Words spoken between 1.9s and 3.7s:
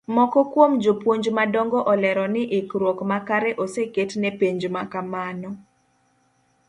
olero ni ikruok makare